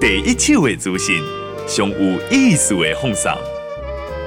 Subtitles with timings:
[0.00, 1.22] 第一手的资讯，
[1.68, 3.30] 上有意思的放送。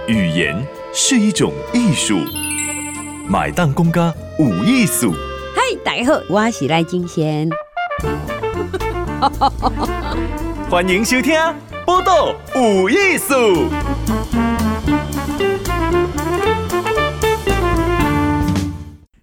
[0.07, 2.19] 语言是一种艺术，
[3.27, 5.11] 买单公家有艺术。
[5.55, 7.49] 嗨，大家好，我是赖金贤。
[10.69, 11.33] 欢迎收听
[11.87, 13.33] 《报道有艺术》。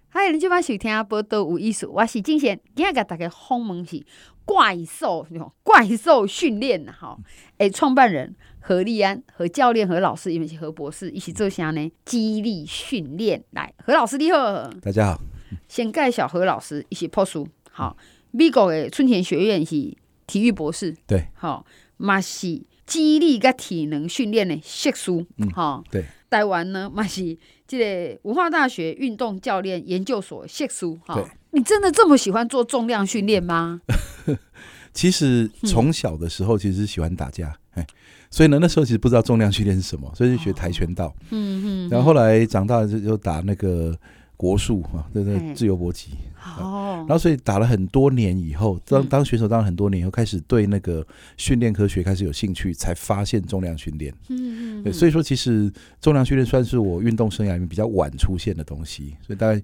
[0.09, 2.59] 嗨，你今晚收听《报道有艺术》，我是金贤。
[2.75, 4.05] 今日给大家访问是
[4.51, 5.25] 怪兽，
[5.63, 7.17] 怪兽训练呐，哈，
[7.59, 11.93] 诶，创办人何立安和教练何老师，因为是何博士一起做啥呢？
[12.05, 15.21] 肌力训练，来，何老师你好，大家好。
[15.69, 17.97] 先介绍何老师，一起破书，好，
[18.33, 19.97] 美国的春田学院是。
[20.27, 27.37] 体育博士，对，好，嘛是肌力跟体能训练的硕士，嗯，好，对，台湾呢嘛是
[27.71, 33.81] 这个文化大学运动教练研究所谢叔，哈，你真的这么喜欢做重量训练吗？
[34.93, 37.87] 其实从小的时候其实喜欢打架，哎、嗯，
[38.29, 43.97] 所以呢那时候其实不知道重量训练是什么，所以就学跆拳道，嗯嗯，然后后来长大就就打那个。
[44.41, 46.13] 国术啊，对对，自由搏击。
[46.59, 54.15] 哦，然后所以打了很多年以后，当当选手当了很多年以后，开始对那个训练科学开始有兴趣，才发现重量训练。
[54.29, 59.15] 嗯嗯，所以说其实重量训练算是我运动生涯里面比较晚出现的东西。
[59.27, 59.63] 所以大概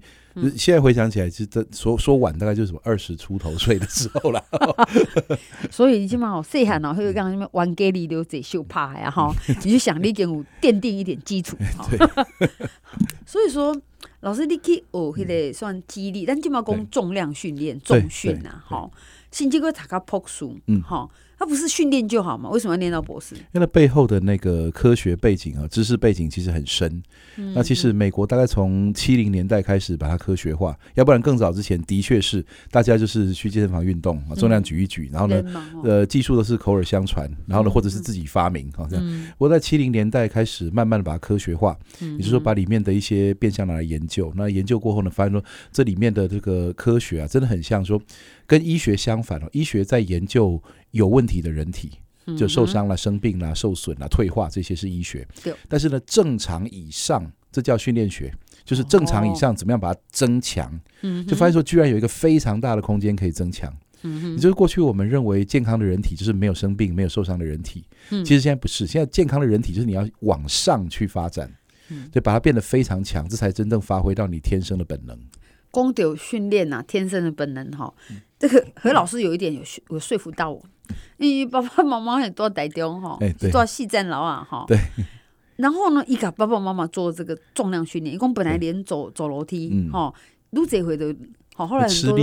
[0.57, 4.43] 现在回想起来，其实这说说晚大概就是什么二十出头岁的时候了。
[5.71, 11.57] 所以你起码好细汉哦，会让你们玩给你留在秀怕呀哈， 你就想你给我奠定一点基础。
[11.89, 11.99] 对，
[13.25, 13.75] 所以说。
[14.21, 18.89] 老师，你去学迄个算激励，但起码讲重量训练、重训呐，哈，
[19.31, 21.09] 甚至个读个博士，嗯，吼。
[21.37, 22.49] 他不是训练就好吗？
[22.49, 23.35] 为什么要念到博士？
[23.53, 27.01] 因为背后的那个科学背景啊，知识背景其实很深。
[27.35, 35.43] 嗯、那其实美国大概从七零年代开始把它科学化，要不然更早之前的确是大家就是去健身房运动啊，重量举一举，嗯、然后呢，
[35.75, 39.05] 哦、呃，技术都是口耳相传，然后呢，或者是自己发明啊这样。
[39.37, 44.33] 不过在七零年代开始慢慢的把它科学化，也就是说把里面的一些变相拿来研究。
[44.35, 48.01] 那研究过后呢，发现说这里面的这个科学啊，真的很像说
[48.47, 50.59] 跟医学相反哦，医学在研究。
[50.91, 51.91] 有问题的人体
[52.35, 55.27] 就受伤了、生病了、受损了、退化，这些是医学。
[55.67, 60.71] 但是呢，正常以上这叫训练学，就是正常以上怎么样把它增强。
[61.27, 63.71] 就发现说，居然有一个非常大的空间可以增强。
[64.01, 68.87] 嗯也就是过去我们认为健康的人体就是没有生病、没有受伤的人体，其实现在不是。
[68.87, 71.53] 现在健康的人体就是你要往上去发展，
[72.11, 75.19] 对把它变得非常强，这才真正发挥到你天生的本能。
[75.69, 77.93] 光有训练啊，天生的本能哈。
[78.39, 80.61] 这个何老师有一点有有说服到我。
[81.17, 83.19] 因为爸爸妈妈很多台中哈，
[83.51, 84.63] 做细站老啊哈。
[84.67, 84.77] 对。
[85.57, 90.13] 然后呢，伊甲爸爸妈妈做这个重量训练，伊讲本来连走走楼梯哈，
[90.51, 91.13] 愈这回都
[91.57, 92.15] 好，后来很多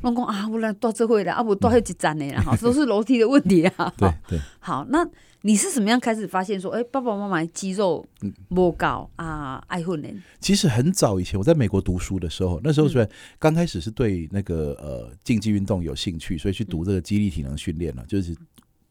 [0.00, 3.92] 拢讲啊，我来到这会的，啊不多还一站的啦哈，都是楼梯的问题啊。
[3.98, 4.38] 对对。
[4.58, 5.06] 好，那
[5.42, 8.02] 你是什么样开始发现说，哎，爸爸妈妈肌肉
[8.48, 10.08] 不高啊，爱混呢？
[10.40, 13.06] 其实很早以前，我在美国读书的时候，那时候虽然
[13.38, 18.34] 刚开始是对那个呃竞技运动有兴趣，所以去读这个肌力体能训练了，就是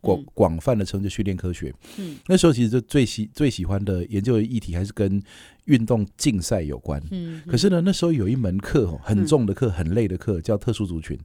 [0.01, 1.73] 广广泛的称之训练科学。
[1.97, 5.21] 嗯，那时候其实就最喜最喜欢的研究的议题还是跟
[5.65, 7.01] 运动竞赛有关。
[7.11, 11.17] 嗯，可是呢，那时候有一门课很重的课，很累的课，叫特殊族群。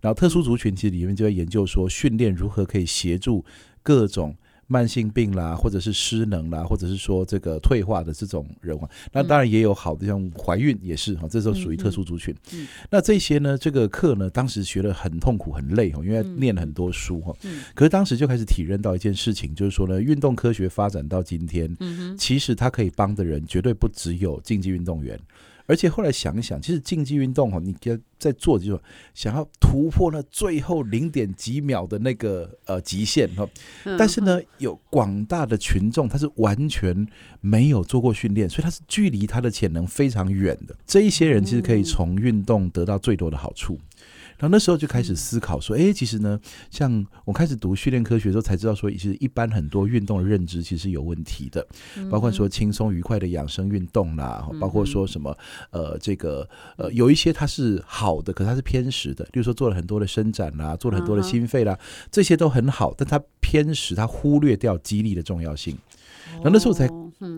[0.00, 3.44] 然后特殊族群其实里面就在研究说，训练如何可以协助
[3.82, 4.36] 各种。
[4.66, 12.34] 慢性病啦，或者是失能啦，或者是说这个退化的这种人啊，那当然也有好的，像怀孕也是哈，这时候属于特殊族群。
[12.90, 17.34] 那这些呢，这个课呢，当时学的很痛苦、很累哈，因为念了很多书哈。
[17.74, 21.76] 可是当时就开始体认到一件事情，就是说呢，运动科学发展到今天，
[22.18, 25.18] 其实它可以帮的人绝对不只有竞技运动员。
[25.66, 27.74] 而且后来想一想，其实竞技运动哈，你
[28.18, 28.80] 在做就是
[29.14, 33.48] 想要突破那最后零点几秒的那个呃极限哈，
[33.98, 37.06] 但是呢，有广大的群众他是完全
[37.40, 40.76] 没有做过训练，所以他是距离他的潜能非常远的。
[40.86, 43.78] 这一些人其实可以从运动得到最多的好处。
[44.38, 46.38] 然后那时候就开始思考说，哎，其实呢，
[46.70, 51.66] 像我开始读训练科学的时候，才知道说，其实一般很多运动的认知其实是有问题的，
[52.10, 55.36] 包括说轻松愉快的养生运动啦，包括说什么
[55.70, 61.78] 呃，这个呃，有一些它是好的，可是它是偏食的，比如说做了很多的伸展啦，做了很多的心肺啦，
[62.10, 65.78] 这些都很好，但它偏食，它忽略掉肌力的重要性。
[66.34, 66.88] 然后那时候才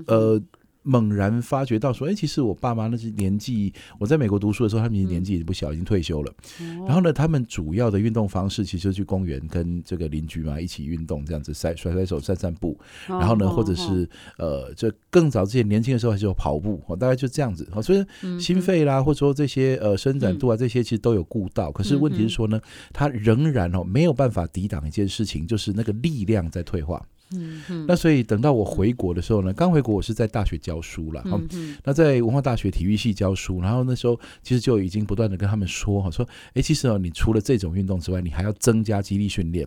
[0.07, 0.41] 呃。
[0.87, 6.33] 猛然发觉到说，哎，其实我爸妈那些年纪，我在美国读书的时候，他们年纪已经不小，已经退休了。
[6.87, 12.79] 然后呢，他们主要的运动方式其实就去公园跟这个邻居嘛一起运动，这样子甩甩甩手、散散步。
[13.09, 17.69] 然后呢，或者是呃，这更早之前年轻的时候还是有跑步，大概就这样子。
[17.83, 21.73] 所以心肺啦，或者说这些呃伸展度啊，这些其实都有顾到。
[21.73, 22.61] 可是问题是说呢，
[22.93, 27.05] 他仍然哦没有办法抵挡一件事情，就是那个力量在退化。
[27.33, 39.67] 嗯嗯，那所以等到我回国的时候呢，刚回国我是在大学教书了，嗯嗯，那在文化大学体育系教书，然后那时候其实就已经不断的跟他们说哈，说哎，其实哦，你除了这种运动之外，你还要增加肌力训练。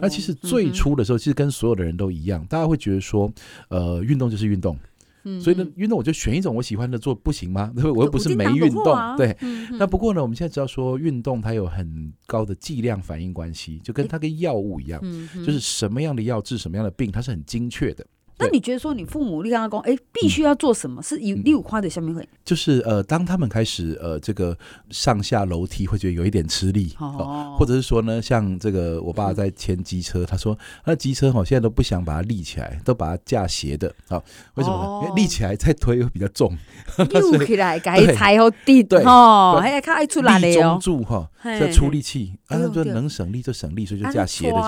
[0.00, 3.32] 那其实最初的时候，其实跟所有的人都一样，大家会觉得说，
[3.68, 4.76] 呃，运动就是运动。
[5.40, 7.72] 所以呢，运动我就选一种我喜欢的做，不行吗？
[7.94, 9.36] 我又不是没运动，对。
[9.78, 15.00] 那不过呢，我们现在知道说，运动它有很高的剂量反应关系，就跟它跟药物一样，
[15.44, 18.06] 就是什么样的药治什么样的病，它是很精确的。
[18.38, 21.02] 那你觉得说你父母立刚刚讲，哎，必须要做什么？
[21.02, 24.56] 是有六块的下面会，就是呃，当他们开始呃，这个
[24.90, 34.22] 上下楼梯会觉得有一点吃力，哦，或者是说呢，像这个我爸在牵机车，他说那机车哈现在都不想把它立起来，都把它架斜的，好，
[34.54, 34.76] 为什么？
[34.76, 35.08] 呢？
[35.08, 36.54] 因为立起来再推会比较重，
[37.38, 39.02] 立起来该踩好低，对。
[39.04, 41.30] 哦，还要看爱出来的哦，中柱哈，
[41.60, 44.58] 要出力气，啊，就能省力就省力，所以就架斜的就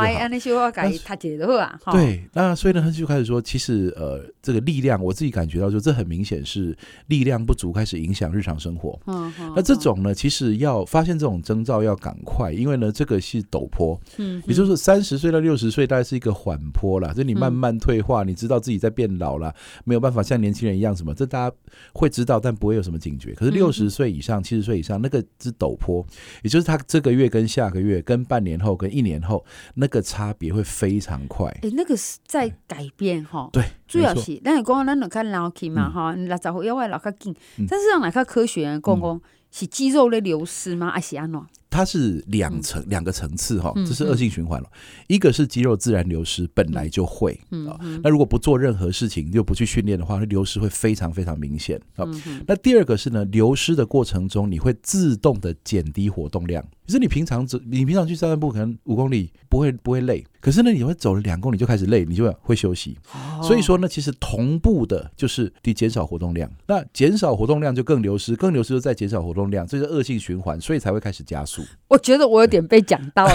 [1.85, 1.93] 好。
[1.93, 6.77] 对，那所以呢，他就开始说，其实呃，这个力量，我自己感觉到，就这很明显是
[7.09, 8.99] 力量不足，开始影响日常生活。
[9.07, 14.01] 嗯，那这种呢，其实要发现这种征兆要赶快，因为呢，这个是陡坡。
[14.19, 21.57] 嗯，也就是三十岁到六十岁，大概是一个缓坡啦，就你慢慢退化，你知道自己在变老了，没有办法像年轻人一样什么，这大家
[21.93, 23.35] 会知道，但不会有什么警觉。
[23.35, 26.05] 可是六十岁以上、七十岁以上，那个是陡坡，
[26.43, 29.45] 也就是他这个月跟下个月、跟半年后、跟一年后，
[29.75, 31.49] 那个差别会非常快。
[31.63, 33.48] 哎，那个是在改变哈。
[33.53, 33.65] 对。
[33.87, 37.35] 主要是，咱是讲咱就较老去嘛，哈，六十岁以外老较紧。
[37.69, 40.91] 但是让哪较科学讲讲，是肌肉的流失吗？
[40.91, 41.41] 还是安怎？
[41.71, 44.69] 它是两层两个层次哈，这是恶性循环了。
[45.07, 47.39] 一个是肌肉自然流失，本来就会
[47.69, 47.79] 啊。
[48.03, 52.07] 那如果不做任何事情，就不去训练的话，那流失会非常非常明显啊。
[52.47, 56.65] 那第二个是呢，流失的过程中，你会自动的减低活动量。
[56.87, 60.25] 可是你平常走，你平常去散散步，可能五公里不会不会累。
[60.41, 62.97] 可是呢，你会走了两公里就开始累，你就会休息。
[63.43, 71.58] 所以说呢，其实同步的就是你减少活动量，那减少活动量就更流失，更流失就再减少活动量，这是恶性循环，所以才会开始加速。
[71.89, 73.35] 我觉得我有点被讲到了，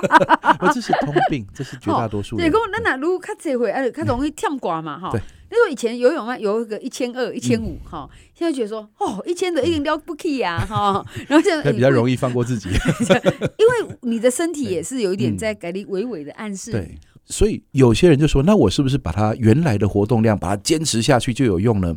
[0.72, 2.50] 这是通病，这是绝大多数人。
[2.50, 5.10] 对，讲咱那如果较这回，哎，较容易跳挂嘛，哈。
[5.50, 11.04] 那时候以前游泳啊，游一个一千二、一千五，哈，现在觉得说，哦，一千的一定了不起呀，哈。
[11.28, 12.68] 然后现在比较容易放过自己，
[13.58, 16.72] 因为你的身体也是有一点在给你微微的暗示。
[16.72, 16.98] 对。
[17.26, 21.92] 所以有些人就说：“那我是不是把它原来的活动量把它坚持下去就有用呢？”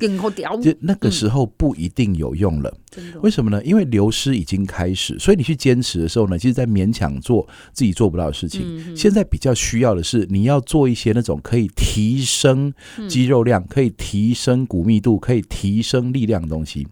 [0.61, 2.73] 就那个时候不一定有用了。
[3.21, 3.61] 为什么呢？
[3.63, 8.95] 因为流失已经开始，所以你去坚持的时候呢，其实在勉强做自己做不到的事情。
[8.95, 12.73] 现在比较需要的是你要做一些那种可以提升
[13.09, 16.87] 肌肉量、可以提升骨密度、可以提升力量的东西。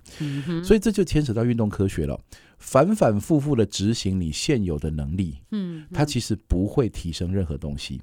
[0.63, 2.19] 所以这就牵扯到运动科学了。
[2.57, 8.01] 反反复复的执行你现有的能力，嗯它其实不会提升任何东西。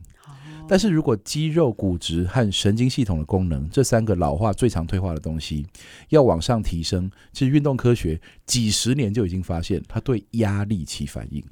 [0.68, 5.66] 但是如果肌肉、骨质和神经系统的功能这三个老化最常退化的东西
[6.10, 11.44] 要往上提升，其实运动科学几十年就已经发现它对压力起反应。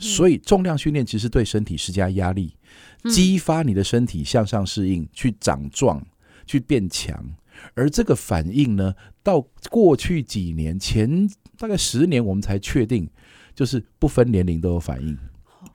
[0.00, 2.52] 所以重量训练其实对身体施加压力，
[3.10, 6.04] 激发你的身体向上适应，去长壮，
[6.44, 7.24] 去变强。
[7.74, 11.28] 而这个反应呢，到过去几年前
[11.58, 13.08] 大概十年，我们才确定，
[13.54, 15.16] 就是不分年龄都有反应。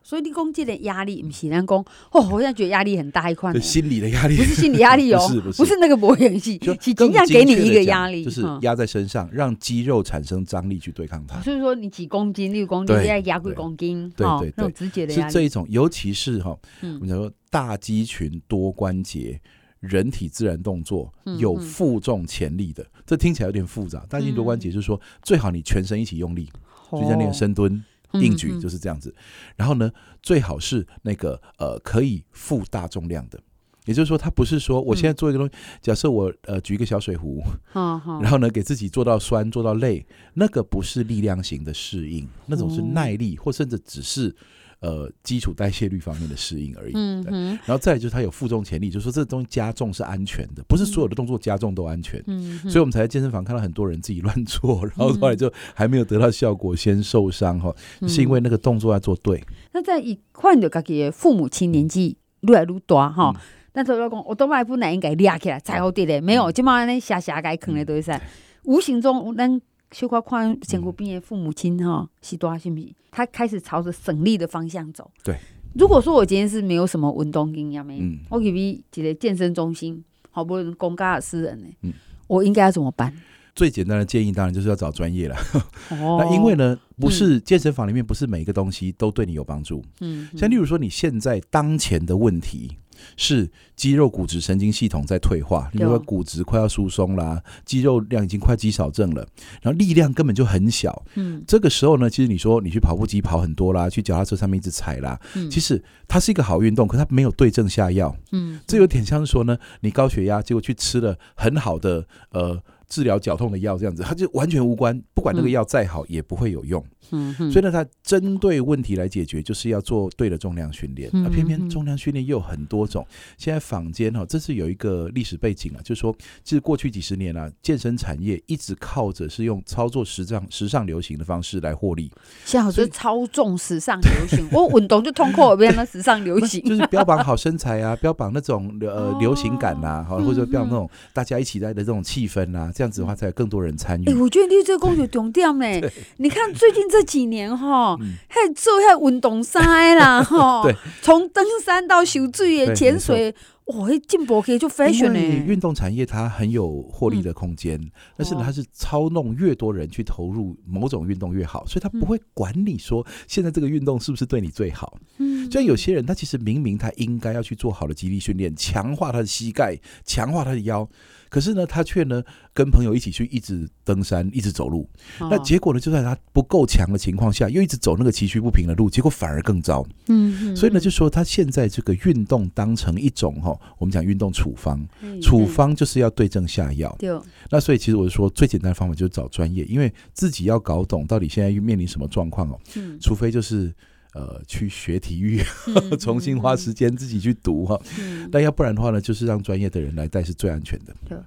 [0.02, 3.54] 所以你讲这个压力，不是咱讲哦，我现在觉得压力很大一块。
[3.60, 11.40] 心理的压力不是心理压力哦， 不是不是，不是那个博演戏，就尽量给你一个压力，就是压在身上，让肌肉产生张力去对抗它。
[11.42, 19.40] 所以说，你几公斤、六公斤，要压几公斤，对对对，直接的压力是这一种，尤其是哈，我们讲说大肌群、多关节、
[19.84, 24.04] 人体自然动作有负重潜力的，这听起来有点复杂。
[24.10, 26.50] 大肌群多关节就是说，最好你全身一起用力，
[26.92, 27.84] 就像那个深蹲。
[28.22, 29.12] 硬举就是这样子，
[29.56, 33.40] 然后呢，最好是那个呃可以负大重量的，
[33.86, 37.42] 也就是说，它不是说我现在做一个东西，假设我呃举一个小水壶，
[37.74, 44.36] 然后呢给自己做到酸做到累，那个不是力量型的适应，那种是耐力或甚至只是。
[44.84, 46.92] 呃，基础代谢率方面的适应而已。
[46.94, 47.60] 嗯嗯。
[47.66, 52.22] 然后再就是它有负重潜力，就是说这东西加重是安全的，不是所有的动作加重都安全。
[52.28, 52.60] 嗯。
[52.70, 57.74] 所以我们才在健身房看到很多人自己乱做，然后后来就还没有得到效果，先受伤哈，
[58.10, 59.42] 是因为那个动作要做对。
[59.72, 63.34] 那在一换着，自己的父母亲年纪越来越大哈，
[63.72, 68.22] 但是老公，我都买不来应该抓起来才好滴的，没有，就嘛那下下该坑的都是噻。
[68.66, 69.62] 无形中，咱
[69.92, 72.94] 小可看身躯边的父母亲哈，是多是不是？
[73.14, 75.10] 他开始朝着省力的方向走。
[75.24, 75.38] 对，
[75.76, 77.94] 如果说我今天是没有什么运动经验的，
[78.30, 81.94] 我给你一个健身中心，好不容易公家的私人的，
[82.28, 83.14] 我应该要怎么办？
[83.56, 85.36] 最简单的建议当然就是要找专业了。
[85.92, 89.84] 那因为呢，不是健身房里面不是每一个东西都对你有帮助。
[90.02, 92.78] 嗯，像例如说你现在当前的问题。
[93.18, 99.26] 是肌肉、骨质、神经系统在退化，因为骨质快要疏松啦，肌肉量已经快肌少症了，
[99.62, 101.04] 然后力量根本就很小。
[101.16, 108.16] 嗯，这个时候呢，其实你说你去跑步机跑很多啦，去脚踏车上面一直踩啦，嗯，其实它是一个好运动，可它没有对症下药。
[108.32, 116.84] 嗯，这有点像是说呢，你高血压，结果去吃了很好的呃治疗脚痛的药，这样子，它就完全无关，不管那个药再好，也不会有用。
[117.12, 121.10] 嗯，所以呢，它针对问题来解决，就是要做对的重量训练。
[121.14, 123.06] 那偏偏重量训练又有很多种。
[123.38, 132.10] 现在坊间哈，这是有一个历史背景啊，就是说，其实过去几十年啊，健身产业一直靠着是用操作时尚、时尚流行的方式来获利。
[132.46, 144.10] 现在好像操纵时尚流行， 我运动就通过变成时尚流行，就是标榜好身材啊， 标榜那种呃流行感呐，好，或者说标榜那种大家一起来的这种气氛啊，这样子的话才有更多人参与。
[144.10, 145.66] 哎，我觉得你这个工作重点呢，
[146.18, 147.02] 你看最近这。
[147.14, 147.96] 几年哈，
[148.28, 150.64] 还做还运动衫啦哈，
[151.04, 155.20] 从登山到修水的潜水，哇，进步可以就 fashion 呢。
[155.20, 157.80] 运动产业它很有获利的空间，
[158.18, 164.98] 但是它是操弄越多人去投入某种运动越好，所以他不会管你说现在这个运动是不是对你最好。
[165.18, 170.90] 嗯，所以有些人他其实明明他应该要去做好的肌力训练，强化他的膝盖，强化他的腰。
[171.34, 172.22] 可是呢，他却呢
[172.54, 174.88] 跟朋友一起去一直登山，一直走路。
[175.20, 179.84] 哦、那结果呢，就在他不够强的情况下，又一直走那个崎岖不平的路，结果反而更糟。
[180.10, 186.96] 嗯，嗯，所以呢，就说他现在这个运动当成一种哈，我们讲运动处方，嗯、处方就是要对症下药。
[187.00, 187.10] 对。
[187.50, 192.60] 那所以其实我就说，最简单的方法就是找专业，因为自己要搞懂到底现在面临什么状况哦。
[192.76, 193.00] 嗯。
[193.00, 193.74] 除非就是。
[194.14, 195.42] 呃，去学体育，
[196.00, 197.80] 重新花时间自己去读哈。
[198.00, 200.96] 嗯、但要不然的话呢，就是让专业的人来带是最安全的。
[201.08, 201.18] 对，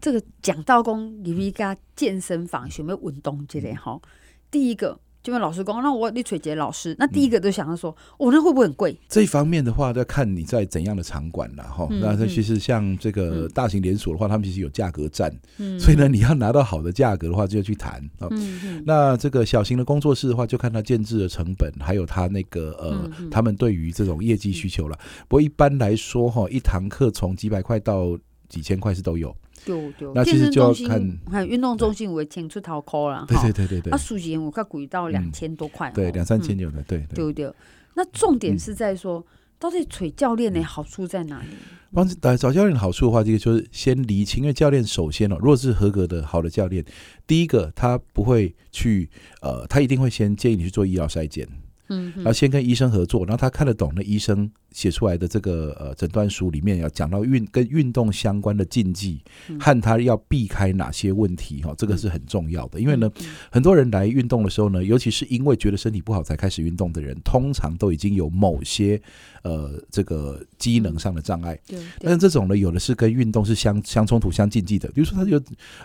[0.00, 4.00] 这个讲到公你们家健身房有没有运动之类哈？
[4.50, 5.00] 第一个。
[5.24, 8.94] 就问老师讲，那我你找杰老师，那第一个就想要说，我、嗯哦、那会不会很贵？
[9.08, 11.88] 这一方面的话，要看你在怎样的场馆了哈。
[11.90, 18.28] 嗯、那其实像这个大型连锁的话，嗯、他们其实有价格战，嗯、所以呢，你要拿到好的价格的话，就要去谈啊。
[18.84, 24.98] 那这个小型的工作室的话，就看他建制的成本，还有他那个呃，嗯、他们对于这种业绩需求了。
[25.02, 28.14] 嗯、不过一般来说哈，一堂课从几百块到
[28.50, 29.34] 几千块是都有。
[29.64, 33.90] 对对，那其实就要看，还有运动中心我会请出头块了，对对对对对。
[33.90, 37.32] 那数钱我看贵到两千多块，对两三千有的，对对。
[37.32, 37.52] 对。
[37.94, 39.24] 那重点是在说，
[39.58, 41.48] 到底找教练的好处在哪里？
[41.92, 42.06] 帮
[42.36, 46.84] 找教练的好处的话，这个就是先厘清，因为教练首先哦，如果是合格的好的教练，
[47.26, 49.08] 第一个他不会去
[49.42, 51.46] 呃，他一定会先建议你去做医疗筛检。
[51.88, 59.20] 嗯，然后先跟医生合作，然后他看得懂那医生写出来的这个呃诊断书里面要讲到运跟运动相关的禁忌，
[59.60, 62.80] 和他要避开哪些问题哈，这个是很重要的。
[62.80, 63.10] 因为呢，
[63.50, 69.00] 很多人来运动的时候呢，尤其是因为觉得身体不好才开始运动的人，通常都已经有某些
[69.42, 71.58] 呃这个机能上的障碍。
[71.68, 75.40] 对，但是这种呢，有的是跟运动是相相冲突、相禁忌的，比如说他有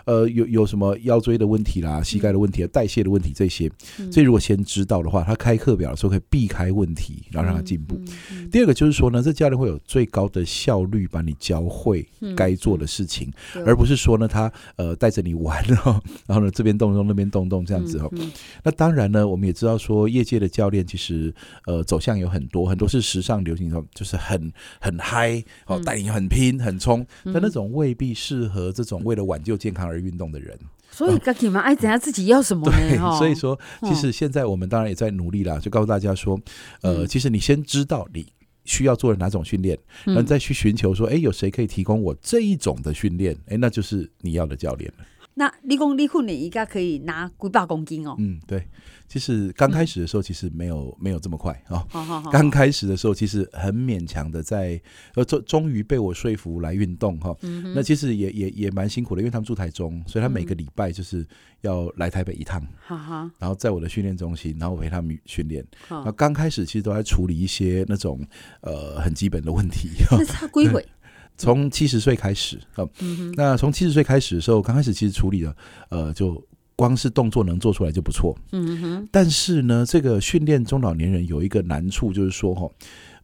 [0.06, 3.70] 呃有有什么腰椎的问题啦、膝盖的问题、代谢的问题这些，
[4.10, 5.90] 所以如果先知道的话，他开课表。
[5.90, 8.00] 的时候可以避开问题，然后让他进步。
[8.48, 13.30] 第二个就是说呢，这教练会有最高的效率，把你教会该做的事情，
[13.66, 18.10] 而不是说呢，他呃带着你玩，哦 然后呢这边动动那边动动这样子哦。
[18.62, 21.30] 那当然呢，我们也知道说，业界的教练其实
[21.66, 30.58] 呃走向有很多，很多是时尚流行的，就是很很嗨，哦带你很拼很冲，但那种未必适合这种为了挽救健康而运动的人。
[30.90, 32.76] 所以，该你们爱怎样自己要什么呢？
[32.78, 36.40] 对， 所以说，其实现在我们当然也在努力啦，就告诉大家说，
[36.80, 38.26] 呃，其实你先知道你
[38.64, 43.36] 需要做的哪种训练，然后再去寻求说，哎，有谁可以提供我这一种的训练？
[43.46, 45.04] 哎，那就是你要的教练了。
[45.40, 48.14] 那立功立训练应该可以拿几百公斤哦。
[48.18, 48.62] 嗯，对。
[49.08, 51.82] 其实刚开始的时候，其实没有没有这么快啊。
[52.30, 54.78] 刚开始的时候，其实很勉强的在，
[55.14, 57.34] 呃，终终于被我说服来运动哈。
[57.74, 61.26] 那其实也也也蛮辛苦的，因为他们住台中，所以他每个礼拜就是
[61.62, 62.60] 要来台北一趟。
[62.86, 65.66] 哈哈然后在我的训练中心，然后我陪他们训练。
[65.88, 68.20] 那刚开始其实都在处理一些那种
[68.60, 69.88] 呃很基本的问题。
[70.10, 70.86] 那他归位。
[71.40, 72.86] 从七十岁开始啊。
[73.34, 75.56] 那从七十岁开始的时候，刚开始其实处理的
[75.88, 76.40] 呃就。
[76.76, 79.08] 光是动作能做出来就不错，嗯哼。
[79.12, 82.66] 但是呢，这个训练中老年人有一个难处，就是说哈，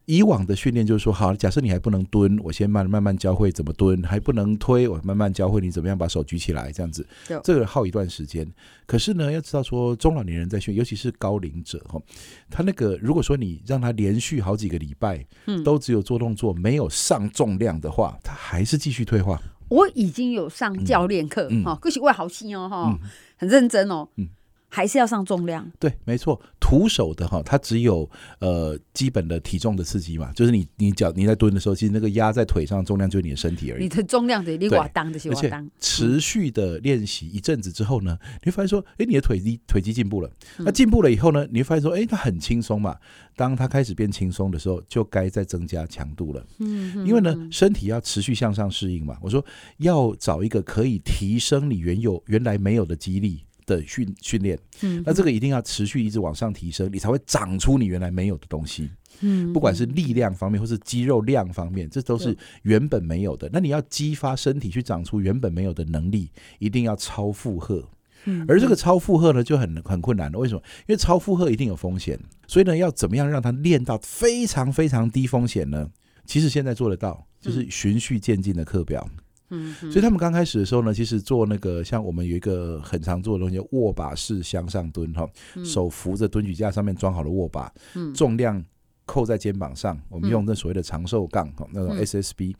[0.07, 7.07] 以往的训练就是说，好，假设你还不能蹲，我先慢慢慢教会怎么蹲；还不能推，我慢慢教会你怎么样把手举起来，这样子。
[7.43, 8.47] 这个耗一段时间。
[8.87, 12.01] 可是呢，要知道说，中老年人在训，尤其是高龄者哈，
[12.49, 15.27] 他那个如果说你让他连续好几个礼拜，
[15.65, 19.41] 都只有做动作，没有上重量的话，他还是继续退化。
[19.69, 22.97] 我已经有上教练课哈，可是我好心哦哈，
[23.37, 24.09] 很认真哦。
[24.15, 24.29] 嗯
[24.69, 28.09] 还是要上重量，对，没错，徒手的哈，它只有
[28.41, 33.85] 呃基本的体重的刺激嘛，就是你你脚你在蹲的时候，其实那个压在腿上重量就是你的身体而已。
[33.85, 40.31] 你的重量得你瓦当的，瓦当持续的练习一阵子之后呢，你会发现说，哎，你的腿肌腿肌进步了。
[40.59, 42.97] 那进步了以后呢，你会发现说，哎，它很轻松嘛。
[43.37, 46.45] 当它开始变轻松的时候，就该再增加强度了。
[46.59, 49.17] 嗯，因为呢，身体要持续向上适应嘛。
[49.21, 49.45] 我说
[49.79, 53.45] 要找一个可以提升你原有原来没有的肌力。
[53.67, 58.89] 的训训练，嗯，那这个一定要持续一直往上提升，你才会长出你原来没有的东西，
[59.21, 63.51] 嗯，不管是力量方面或是肌肉量方面，这都是原本没有的。
[63.53, 67.87] 那你要激发身体去长出原本没有的能力，一定要超负荷，
[68.25, 70.39] 嗯，而这个超负荷呢就很很困难了。
[70.39, 70.63] 为什么？
[70.87, 75.91] 因为超负荷一定有风险，所以呢，要怎么样让它练到非常非常低风险呢？
[76.25, 79.09] 其实现在做得到，就是循序渐进的课表。
[79.13, 85.29] 嗯，所以他们刚开始的时候呢，其实做那个像我们有一个很常做的东西，握把式向上蹲哈，
[85.65, 87.73] 手扶着蹲举架上面装好的握把，
[88.15, 88.65] 重量
[89.05, 92.55] 扣在肩膀上，我们用那所谓的长寿杠哈，那种 SSB，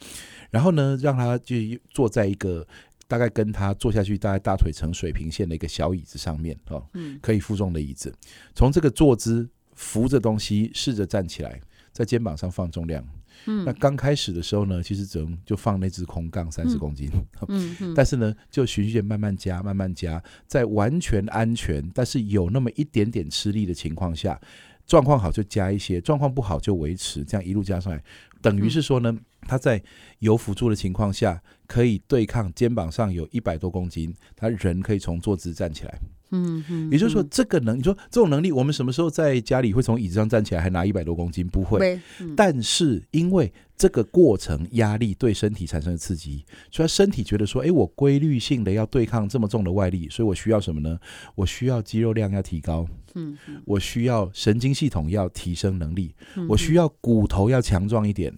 [0.51, 1.57] 然后呢，让他就
[1.91, 2.67] 坐在一个
[3.09, 6.81] 大概跟他坐下去大概大腿呈水平线的一个小椅子上面哈，
[7.21, 8.15] 可以负重的椅子，
[8.55, 11.61] 从这个坐姿扶着东西，试着站起来，
[11.93, 13.05] 在肩膀上放重量。
[13.45, 17.11] 嗯，那刚开始的时候呢，其实只能就放那只空杠三十公斤，
[17.49, 24.41] 嗯嗯，但是呢，就循序慢慢加，慢慢加，在完全安全，但是有那么一点点吃力的情况下，
[24.87, 28.03] 状况好就加一些，状况不好就维持，这样一路加上来，
[28.41, 29.83] 等于是说呢，他在
[30.21, 35.99] 有辅助的情况下，可以对抗肩膀上有一百多公斤，他人可以从坐姿站起来。
[36.31, 41.47] 嗯嗯，也就是说，这个能你说这种能力，我们什么时候在家里会从椅子上站起来还拿一百多公斤？
[41.47, 42.01] 不会。
[42.37, 50.99] 但是因为这个过程压力对身体产生的刺激，所以身体觉得说，哎，我规律性的要对抗这么重的外力，所以我需要什么呢？
[51.35, 56.15] 我需要肌肉量要提高，嗯，我需要神经系统要提升能力，
[56.49, 58.35] 我需要骨头要强壮一点，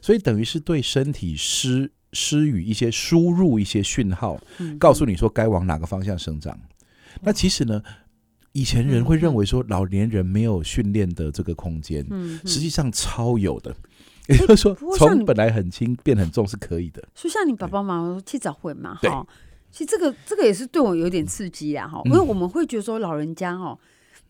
[0.00, 4.38] 所以等于是对身体施施予一些输入一些讯号，
[4.78, 6.58] 告诉你说该往哪个方向生长。
[7.20, 7.82] 那其实呢，
[8.52, 13.74] 以前人会认为说老年人没有训练的这个空间，嗯，实际上超有的。
[14.28, 17.02] 也 就是说，从本来很轻变很重是可以的。
[17.14, 19.26] 所以像你爸爸妈妈去早会嘛，哈，
[19.70, 23.76] 其实这个这个也是对我有点刺激啊，哈，因为我们会觉得说老人家哈，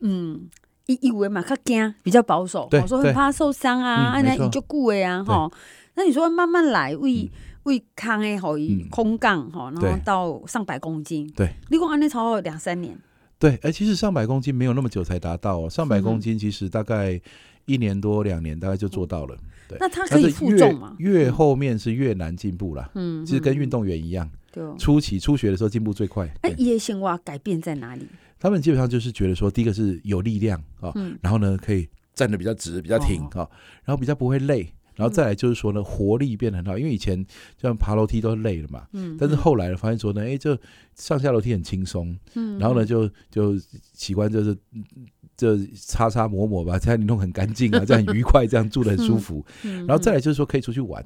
[0.00, 0.48] 嗯，
[0.86, 5.50] 以以为嘛他惊比较保守，我说很怕受伤啊，那你就顾哎啊，哈，
[5.94, 7.30] 那你说慢慢来为。
[7.64, 11.30] 为康诶，好以空杠哈，然后到上百公斤。
[11.36, 12.98] 对，你讲安尼超过两三年。
[13.38, 15.68] 对，哎，其实上百公斤没有那么久才达到哦。
[15.68, 17.20] 上百公斤其实大概
[17.64, 19.36] 一年多两年，大概就做到了。
[19.68, 20.94] 对，那它可以负重吗？
[20.98, 22.90] 越后面是越难进步啦。
[22.94, 24.30] 嗯，其实跟运动员一样。
[24.52, 26.28] 对，初期初学的时候进步最快。
[26.42, 28.06] 哎，叶性蛙，改变在哪里？
[28.38, 33.48] 他们基本上就是觉得说，第一个是有力量啊，然后呢可以站得比较直、比较挺啊，
[33.84, 34.68] 然后比较不会累。
[34.94, 37.24] 然后再来就是说呢，活力变得很好，因为以前
[37.60, 40.56] 像爬楼梯都累了嘛，嗯，但是后来发现说呢，哎，就
[40.94, 43.58] 上下楼梯很轻松，嗯，然后呢就就
[43.94, 44.56] 喜欢就是
[45.36, 51.02] 就擦擦抹抹吧，这样你弄很干净啊， 这样很愉快，这样住的很舒服，然后再来就是说可以出去玩，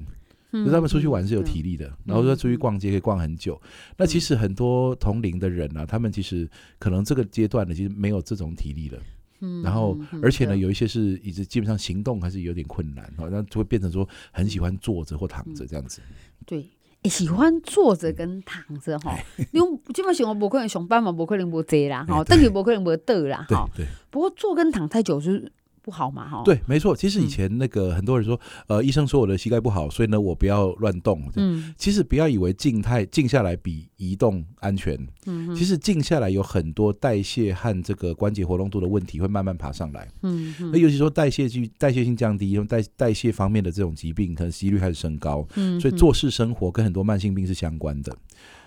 [0.51, 3.59] 就他们出去玩是有体力的，然后说出去逛街可以逛很久，
[3.97, 8.99] 那其实很多同龄的人啊，他们其实可能这个阶段呢，其实没有这种体力了。
[9.39, 16.01] 嗯，然后而且呢，有一些是一直基本上行动还是有点困难，好，那就会变成说很喜欢坐着或躺着这样子。
[16.45, 16.69] 对，
[17.03, 19.17] 喜欢坐着跟躺着哈，
[19.51, 23.69] 因为基本上我不可能上班嘛，不可能不坐啦，哈，等于不可能不倒啦，哈。
[23.75, 23.85] 对。
[24.09, 25.51] 不过坐跟躺太久就是。
[25.87, 26.27] 不好嘛？
[26.27, 26.93] 哈，对，没错。
[26.93, 31.23] 其实以前那个很多人说，呃，医生说我的膝盖不好，所以呢，我不要乱动。
[31.37, 34.99] 嗯，其实不要以为静态静下来比移动安全。
[35.27, 40.05] 嗯，其实静下来有很多代谢和这个关节活动度的问题会慢慢爬上来。
[40.23, 45.47] 嗯，那尤其说代谢性代谢性降低，因为代代谢方面的这种疾病，可能几率开始升高。
[45.55, 48.13] 嗯，所以做事生活跟很多慢性病是相关的。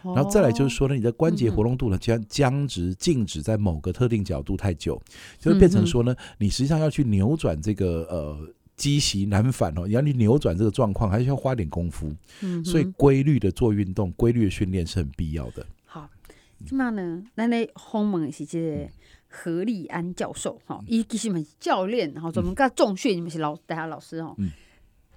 [0.02, 4.98] 然后再来就是说呢，你的关节活动度呢将僵直静止在某个特定角度太久，
[5.38, 8.38] 就会变成说呢，你实际上要去扭转这个呃
[8.76, 12.10] 积习难返哦，你要你扭转这个状况，还是要花点功夫。
[12.40, 15.66] 嗯，所以规律的做运动，规律的训练是很必要的。
[15.84, 16.08] 好，
[16.64, 17.22] 今嘛呢？
[17.36, 18.88] 咱咧访问的是这个
[19.28, 24.34] 何立安教授，哈，伊其实嘛是教练，然后专门教重训，你们是老大家老师哈。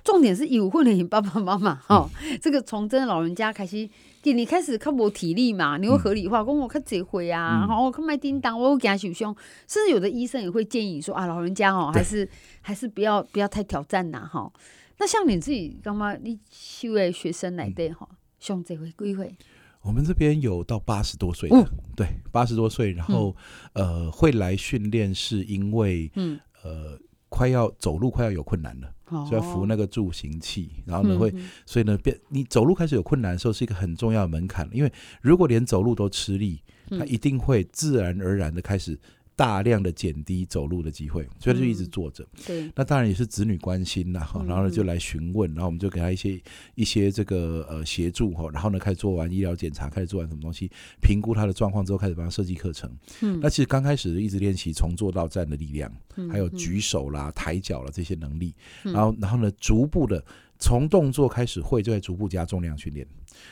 [0.04, 2.10] 重点是有训练爸爸妈妈哈，
[2.42, 3.88] 这个从真的老人家开始，
[4.24, 9.36] 你开始较无体力嘛，你会合理化，讲我较这回啊，然后我看卖叮当，我惊受伤，
[9.68, 12.28] 甚至有的医生也会建议说啊，老人家哦，还是
[12.62, 14.52] 还是不要不要太挑战呐，哈。
[15.00, 16.14] 那像你自己干嘛？
[16.16, 18.08] 你修的学生来对哈，
[18.40, 19.36] 上这回几岁？
[19.82, 23.36] 我们这边有到八十多岁的，对，八十多岁，然后
[23.74, 26.98] 呃会来训练，是因为嗯呃
[27.34, 28.94] 快要走路快要有困难了，
[29.26, 31.34] 所以要扶那个助行器，然后呢会，
[31.66, 39.00] 所以呢变你走路开始有困难的时候是一个很重要的门槛，因为如果连走路都吃力，他一定会自然而然的开始。
[39.36, 42.24] 大量的减低走路的机会，所以他就一直坐着。
[42.24, 46.40] 嗯、对，那当然也是子女关心呐，哈，然后呢就来询问，然后我们就给他一些
[46.76, 50.70] 一些这个呃协助哈，然后呢开始做完医疗检查，开始做完什么东西，
[51.02, 52.90] 评估他的状况之后，开始帮他设计课程。
[53.22, 55.92] 嗯，那其实刚开始一直练习从坐到站的力量，
[56.32, 60.24] 还有举手啦、抬脚啦这些能力，然后然后呢逐步的
[60.60, 63.08] 从动作开始会，就在逐步加重量训练，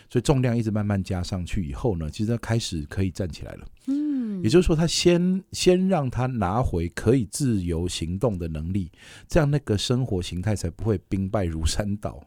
[0.10, 3.68] 所以重量一直慢慢加上去以后呢，其实他开始可以站起来了。
[3.88, 4.01] 嗯。
[4.44, 8.92] 也就是说，他先先让他拿回可以自由行动的能力，
[9.28, 12.22] 这样那个生活形态才不会兵败如山倒。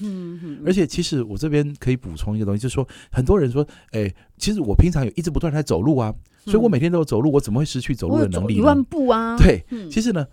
[0.00, 8.56] 嗯，而且其实我这边可以补充一个东西，就是说，很多人说，哎，其实我平常有一直不断在走路啊，所以我每天都有走路，我怎么会失去走路的能力？
[8.56, 9.36] 一万步啊！
[9.36, 10.26] 对，其实呢，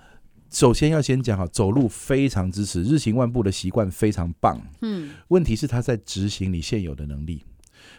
[0.49, 4.61] 首先要先讲哈，走路非常支持，日行万步的习惯非常棒。
[4.81, 7.43] 嗯，问题是他在执行你现有的能力。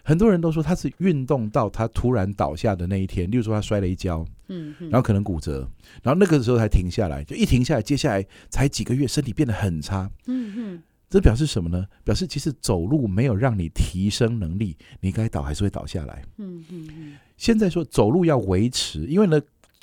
[0.08, 5.68] 很多人都说他是运动到他突然倒下的那一天，例如说他摔了一跤，嗯，然后可能骨折，
[6.02, 11.84] 然后那个时候才停下来，就一停下来，接下来才几个月，身体变得很差，嗯嗯，这表示什么呢？
[12.04, 17.18] 表示其实走路没有让你提升能力，你该倒还是会倒下来，嗯嗯。
[17.36, 19.38] 现在说走路要维持，因为呢，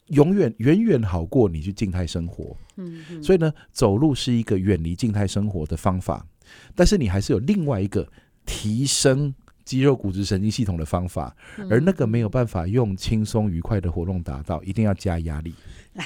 [0.08, 6.26] 永远远远好过你去静态生活，嗯，所以呢，走路是一个远离静态生活的方法，
[6.74, 8.12] 但是你还是有另外一个
[8.44, 9.32] 提升。
[9.66, 11.36] 肌肉、骨质、神经系统的方法，
[11.70, 15.54] 而那个没有办法用轻松愉快的活动达到，一定要加压力。
[15.94, 16.06] 来，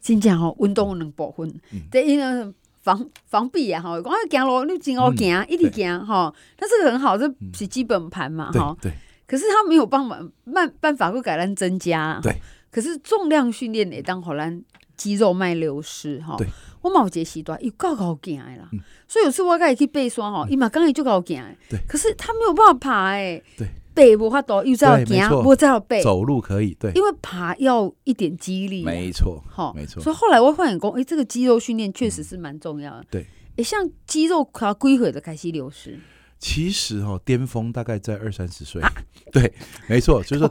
[0.00, 1.52] 先讲哦，运动两部分，
[1.90, 8.76] 第一呢，防防避啊，哈，我要行路，你真好行，一直行，哈，那这个很好，这是基本盘嘛，哈。
[8.80, 8.92] 对。
[9.26, 10.18] 可是他没有办法，
[10.52, 12.20] 办办法会改咱增加。
[12.22, 12.36] 对。
[12.70, 14.62] 可是重量训练也当好咱
[14.96, 16.36] 肌肉脉流失，哈。
[16.36, 16.46] 对。
[16.84, 18.68] 我冇这时段，又够够惊的啦，
[19.08, 35.98] 所以有次我跟伊去爬山吼，伊嘛刚伊就够惊的，对，可是他没有办法爬诶，对，背无法度，又再要行，我再要背，走路可以，对，因为爬要一点肌力，没错，好，没错，所以后来我发现讲，诶，这个肌肉训练确实是蛮重要的，对，诶，像肌肉它归回的开始流失。
[36.44, 38.82] 其实哦，巅峰大概在二三十岁，
[39.32, 39.50] 对，
[39.88, 40.48] 没错， 就是说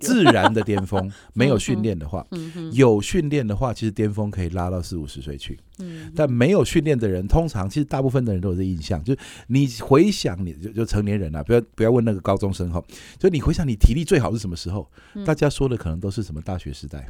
[0.00, 2.26] 自然的巅峰， 没有训练的话，
[2.72, 5.56] 有训练的话，其实巅峰可以拉到四五十岁去。
[6.16, 12.82] 但没有训练的人，通常其实大部分的人都有这印象，就是你回想，你就就成年人啊，不要不要问那个高中生哈，
[13.16, 14.90] 就你回想你体力最好是什么时候？
[15.24, 17.08] 大家说的可能都是什么大学时代，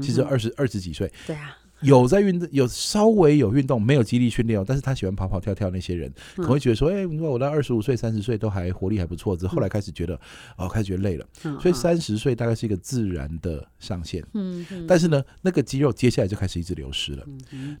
[0.00, 1.56] 其实二十二十几岁，对啊。
[1.82, 4.64] 有在运动，有稍微有运动，没有肌力训练哦。
[4.66, 10.18] 但是他喜欢跑跑跳跳那些人，可能会觉得说，哎、欸，你说我到二十五岁、三十岁都还活力还不错，之后来开始觉得，
[10.56, 11.26] 哦，开始觉得累了。
[11.60, 14.24] 所以三十岁大概是一个自然的上限。
[14.34, 17.26] 嗯，但是呢，那个肌肉接下来就开始一直流失了。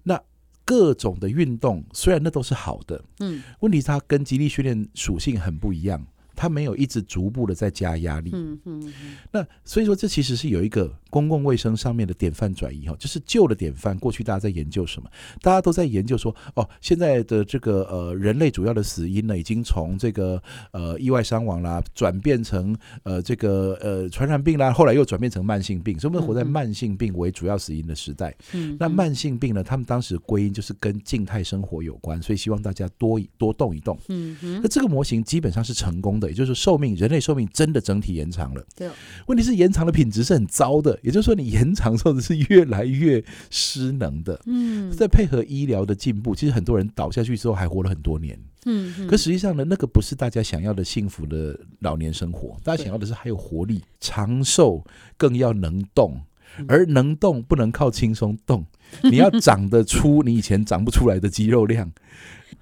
[0.02, 0.20] 那
[0.64, 6.06] 各种的运动虽然那都是好的，嗯，问题是它跟肌力训练属性很不一样。
[6.34, 8.92] 他没有一直逐步的在加压力，嗯嗯，
[9.30, 15.08] 那所以说这其实是有一个公共卫生上面的典范转移哈，就是旧的典范，过去大家在研究什么？
[15.40, 20.42] 大家都在研究说，哦，现在的这个呃人类主要的死因呢，已经从这个
[20.72, 28.34] 呃意外伤亡啦，转变成呃这个呃传染病啦，后来又转变成慢性病，所以我们活在慢性病为主要死因的时代。
[28.52, 33.98] 嗯，那慢性病呢，他们当时归因就是跟静态生活有关，所以希望大家多多动一动。
[34.08, 36.28] 嗯嗯，那这个模型基本上是成功的。
[36.30, 38.64] 也就是寿命，人类寿命真的整体延长了。
[38.74, 38.88] 对，
[39.26, 40.98] 问题是延长的品质是很糟的。
[41.02, 44.40] 也就是说，你延长之后是越来越失能的。
[44.46, 48.38] 嗯，再配合医疗的进步，其实很多人倒下去之后还活了很多年。
[48.64, 52.56] 嗯，可实际上呢，那个不是大家想要的幸福的老年生活。
[52.62, 54.82] 大家想要的是还有活力、长寿，
[55.16, 56.20] 更要能动。
[56.68, 58.62] 而能动不能靠轻松动，
[59.04, 61.90] 你要长得出你以前长不出来的肌肉量。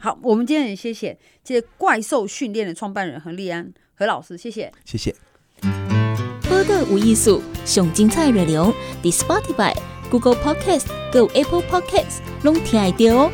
[0.02, 5.14] 好，我们今天也谢谢这个怪兽训练的创办人何立安何老师，谢谢，谢谢。
[6.48, 9.76] 播个无艺术，上精彩内容，The Spotify、
[10.10, 13.30] Google Podcast、Go Apple Podcasts，拢听得到哦。